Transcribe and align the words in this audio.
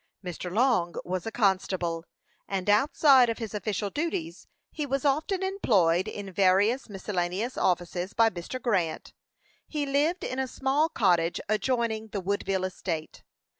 Mr. 0.25 0.51
Long 0.51 0.95
was 1.05 1.27
a 1.27 1.31
constable, 1.31 2.03
and 2.47 2.71
outside 2.71 3.29
of 3.29 3.37
his 3.37 3.53
official 3.53 3.91
duties, 3.91 4.47
he 4.71 4.83
was 4.83 5.05
often 5.05 5.43
employed 5.43 6.07
in 6.07 6.33
various 6.33 6.89
miscellaneous 6.89 7.55
offices 7.55 8.13
by 8.13 8.27
Mr. 8.31 8.59
Grant. 8.59 9.13
He 9.67 9.85
lived 9.85 10.23
in 10.23 10.39
a 10.39 10.47
small 10.47 10.89
cottage 10.89 11.39
adjoining 11.47 12.07
the 12.07 12.19
Woodville 12.19 12.63
estate. 12.65 13.21